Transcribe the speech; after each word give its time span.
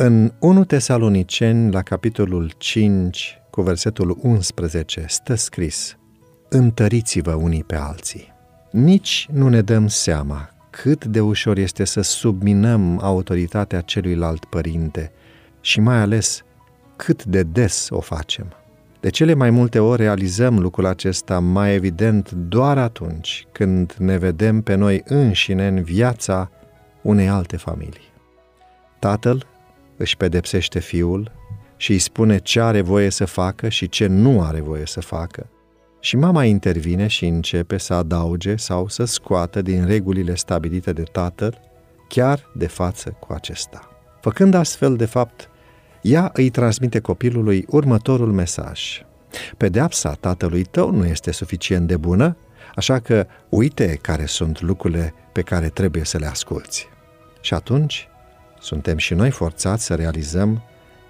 În 0.00 0.32
1 0.38 0.64
Tesaloniceni, 0.64 1.72
la 1.72 1.82
capitolul 1.82 2.52
5, 2.58 3.40
cu 3.50 3.62
versetul 3.62 4.18
11, 4.22 5.04
stă 5.08 5.34
scris 5.34 5.96
Întăriți-vă 6.48 7.32
unii 7.32 7.64
pe 7.64 7.76
alții. 7.76 8.32
Nici 8.70 9.28
nu 9.32 9.48
ne 9.48 9.60
dăm 9.60 9.86
seama 9.86 10.50
cât 10.70 11.04
de 11.04 11.20
ușor 11.20 11.56
este 11.56 11.84
să 11.84 12.00
subminăm 12.00 12.98
autoritatea 13.02 13.80
celuilalt 13.80 14.44
părinte 14.44 15.12
și 15.60 15.80
mai 15.80 15.96
ales 15.96 16.42
cât 16.96 17.24
de 17.24 17.42
des 17.42 17.88
o 17.90 18.00
facem. 18.00 18.46
De 19.00 19.10
cele 19.10 19.34
mai 19.34 19.50
multe 19.50 19.78
ori 19.78 20.02
realizăm 20.02 20.58
lucrul 20.58 20.86
acesta 20.86 21.38
mai 21.38 21.74
evident 21.74 22.30
doar 22.30 22.78
atunci 22.78 23.46
când 23.52 23.94
ne 23.98 24.16
vedem 24.16 24.60
pe 24.62 24.74
noi 24.74 25.02
înșine 25.06 25.66
în 25.66 25.82
viața 25.82 26.50
unei 27.02 27.28
alte 27.28 27.56
familii. 27.56 28.12
Tatăl 28.98 29.46
își 29.98 30.16
pedepsește 30.16 30.78
fiul 30.78 31.32
și 31.76 31.92
îi 31.92 31.98
spune 31.98 32.38
ce 32.38 32.60
are 32.60 32.80
voie 32.80 33.10
să 33.10 33.24
facă 33.24 33.68
și 33.68 33.88
ce 33.88 34.06
nu 34.06 34.42
are 34.42 34.60
voie 34.60 34.86
să 34.86 35.00
facă. 35.00 35.50
Și 36.00 36.16
mama 36.16 36.44
intervine 36.44 37.06
și 37.06 37.26
începe 37.26 37.78
să 37.78 37.94
adauge 37.94 38.56
sau 38.56 38.88
să 38.88 39.04
scoată 39.04 39.62
din 39.62 39.86
regulile 39.86 40.34
stabilite 40.34 40.92
de 40.92 41.02
tatăl, 41.02 41.60
chiar 42.08 42.50
de 42.54 42.66
față 42.66 43.16
cu 43.20 43.32
acesta. 43.32 43.88
Făcând 44.20 44.54
astfel, 44.54 44.96
de 44.96 45.04
fapt, 45.04 45.50
ea 46.02 46.30
îi 46.32 46.50
transmite 46.50 47.00
copilului 47.00 47.64
următorul 47.68 48.32
mesaj. 48.32 49.02
Pedeapsa 49.56 50.12
tatălui 50.12 50.62
tău 50.62 50.90
nu 50.90 51.06
este 51.06 51.32
suficient 51.32 51.86
de 51.86 51.96
bună, 51.96 52.36
așa 52.74 52.98
că 52.98 53.26
uite 53.48 53.98
care 54.02 54.24
sunt 54.24 54.60
lucrurile 54.60 55.14
pe 55.32 55.42
care 55.42 55.68
trebuie 55.68 56.04
să 56.04 56.18
le 56.18 56.26
asculți. 56.26 56.88
Și 57.40 57.54
atunci 57.54 58.08
suntem 58.60 58.96
și 58.96 59.14
noi 59.14 59.30
forțați 59.30 59.84
să 59.84 59.94
realizăm 59.94 60.62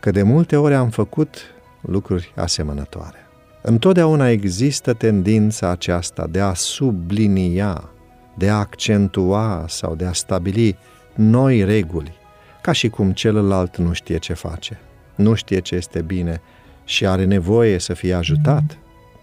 că 0.00 0.10
de 0.10 0.22
multe 0.22 0.56
ori 0.56 0.74
am 0.74 0.90
făcut 0.90 1.38
lucruri 1.80 2.32
asemănătoare. 2.36 3.26
Întotdeauna 3.62 4.28
există 4.28 4.92
tendința 4.92 5.68
aceasta 5.68 6.26
de 6.30 6.40
a 6.40 6.54
sublinia, 6.54 7.90
de 8.34 8.48
a 8.48 8.58
accentua 8.58 9.64
sau 9.68 9.94
de 9.94 10.04
a 10.04 10.12
stabili 10.12 10.76
noi 11.14 11.64
reguli, 11.64 12.14
ca 12.62 12.72
și 12.72 12.88
cum 12.88 13.12
celălalt 13.12 13.76
nu 13.76 13.92
știe 13.92 14.18
ce 14.18 14.32
face, 14.32 14.78
nu 15.14 15.34
știe 15.34 15.58
ce 15.58 15.74
este 15.74 16.02
bine 16.02 16.40
și 16.84 17.06
are 17.06 17.24
nevoie 17.24 17.78
să 17.78 17.94
fie 17.94 18.14
ajutat. 18.14 18.78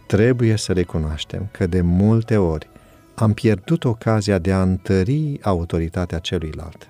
Trebuie 0.07 0.55
să 0.55 0.73
recunoaștem 0.73 1.47
că 1.51 1.67
de 1.67 1.81
multe 1.81 2.37
ori 2.37 2.69
am 3.15 3.33
pierdut 3.33 3.83
ocazia 3.83 4.37
de 4.37 4.51
a 4.51 4.61
întări 4.61 5.39
autoritatea 5.41 6.19
celuilalt. 6.19 6.87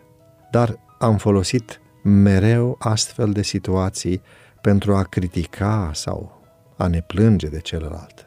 Dar 0.52 0.80
am 1.04 1.18
folosit 1.18 1.82
mereu 2.04 2.76
astfel 2.80 3.32
de 3.32 3.42
situații 3.42 4.22
pentru 4.62 4.96
a 4.96 5.04
critica 5.04 5.92
sau 5.94 6.42
a 6.78 6.88
ne 6.88 7.02
plânge 7.02 7.48
de 7.48 7.60
celălalt. 7.60 8.26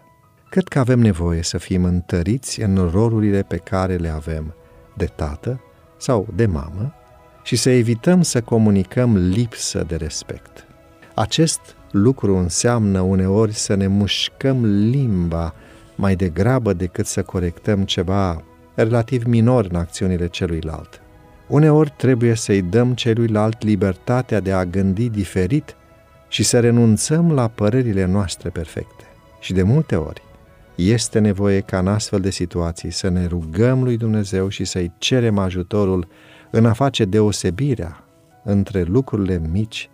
Cred 0.51 0.69
că 0.69 0.79
avem 0.79 0.99
nevoie 0.99 1.43
să 1.43 1.59
fim 1.59 1.85
întăriți 1.85 2.61
în 2.61 2.89
rolurile 2.93 3.43
pe 3.43 3.57
care 3.57 3.97
le 3.97 4.09
avem 4.09 4.55
de 4.97 5.05
tată 5.05 5.61
sau 5.99 6.27
de 6.35 6.47
mamă 6.47 6.95
și 7.43 7.57
să 7.57 7.71
evităm 7.71 8.23
să 8.23 8.41
comunicăm 8.41 9.17
lipsă 9.17 9.85
de 9.87 9.97
respect. 9.97 10.67
Acest 11.15 11.61
lucru 11.91 12.37
înseamnă 12.37 13.01
uneori 13.01 13.53
să 13.53 13.75
ne 13.75 13.87
mușcăm 13.87 14.65
limba 14.65 15.55
mai 15.95 16.17
degrabă 16.17 16.73
decât 16.73 17.07
să 17.07 17.23
corectăm 17.23 17.85
ceva 17.85 18.43
relativ 18.75 19.25
minor 19.25 19.67
în 19.71 19.77
acțiunile 19.77 20.27
celuilalt. 20.27 21.01
Uneori 21.47 21.93
trebuie 21.97 22.35
să-i 22.35 22.63
dăm 22.63 22.95
celuilalt 22.95 23.63
libertatea 23.63 24.41
de 24.41 24.53
a 24.53 24.65
gândi 24.65 25.09
diferit 25.09 25.77
și 26.29 26.43
să 26.43 26.61
renunțăm 26.61 27.33
la 27.33 27.49
părerile 27.49 28.05
noastre 28.05 28.49
perfecte. 28.49 29.05
Și 29.41 29.53
de 29.53 29.63
multe 29.63 29.97
ori 29.97 30.23
este 30.75 31.19
nevoie 31.19 31.61
ca 31.61 31.79
în 31.79 31.87
astfel 31.87 32.21
de 32.21 32.31
situații 32.31 32.91
să 32.91 33.09
ne 33.09 33.27
rugăm 33.27 33.83
lui 33.83 33.97
Dumnezeu 33.97 34.49
și 34.49 34.65
să-i 34.65 34.93
cerem 34.99 35.39
ajutorul 35.39 36.09
în 36.51 36.67
a 36.67 36.73
face 36.73 37.05
deosebirea 37.05 38.05
între 38.45 38.83
lucrurile 38.83 39.43
mici 39.51 39.91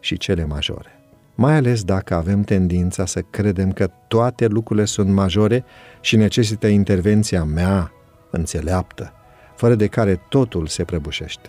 și 0.00 0.16
cele 0.16 0.44
majore. 0.44 0.98
Mai 1.34 1.54
ales 1.54 1.84
dacă 1.84 2.14
avem 2.14 2.42
tendința 2.42 3.06
să 3.06 3.20
credem 3.20 3.72
că 3.72 3.90
toate 4.08 4.46
lucrurile 4.46 4.84
sunt 4.84 5.08
majore 5.08 5.64
și 6.00 6.16
necesită 6.16 6.66
intervenția 6.66 7.44
mea 7.44 7.92
înțeleaptă, 8.30 9.12
fără 9.56 9.74
de 9.74 9.86
care 9.86 10.20
totul 10.28 10.66
se 10.66 10.84
prăbușește. 10.84 11.48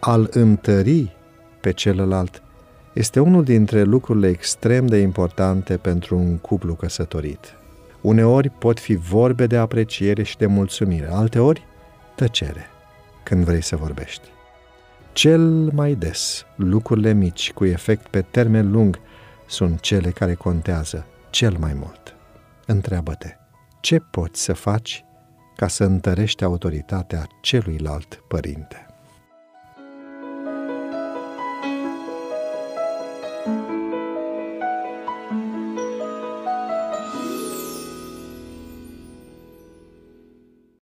Al 0.00 0.28
întări 0.30 1.16
pe 1.60 1.72
celălalt 1.72 2.42
este 2.92 3.20
unul 3.20 3.44
dintre 3.44 3.82
lucrurile 3.82 4.28
extrem 4.28 4.86
de 4.86 4.96
importante 4.96 5.76
pentru 5.76 6.16
un 6.16 6.38
cuplu 6.38 6.74
căsătorit. 6.74 7.54
Uneori 8.00 8.50
pot 8.50 8.80
fi 8.80 8.94
vorbe 8.94 9.46
de 9.46 9.56
apreciere 9.56 10.22
și 10.22 10.36
de 10.36 10.46
mulțumire, 10.46 11.08
alteori 11.10 11.66
tăcere 12.14 12.66
când 13.22 13.44
vrei 13.44 13.62
să 13.62 13.76
vorbești. 13.76 14.28
Cel 15.12 15.70
mai 15.72 15.94
des, 15.94 16.46
lucrurile 16.56 17.12
mici 17.12 17.52
cu 17.52 17.64
efect 17.64 18.06
pe 18.06 18.20
termen 18.20 18.70
lung 18.70 18.98
sunt 19.46 19.80
cele 19.80 20.10
care 20.10 20.34
contează 20.34 21.06
cel 21.30 21.56
mai 21.58 21.72
mult. 21.74 22.16
Întreabă-te, 22.66 23.36
ce 23.80 23.98
poți 23.98 24.42
să 24.42 24.52
faci 24.52 25.04
ca 25.56 25.68
să 25.68 25.84
întărești 25.84 26.44
autoritatea 26.44 27.26
celuilalt 27.40 28.24
părinte? 28.28 28.86